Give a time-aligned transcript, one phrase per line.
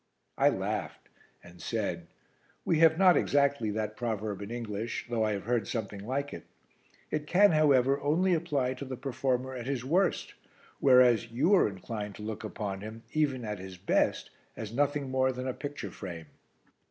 [0.45, 1.09] '"I laughed
[1.43, 2.07] and said,
[2.65, 6.47] "We have not exactly that proverb in English, though I have heard something like it.
[7.11, 10.33] It can, however, only apply to the performer at his worst,
[10.79, 15.31] whereas you are inclined to look upon him, even at his best, as nothing more
[15.31, 16.25] than a picture frame."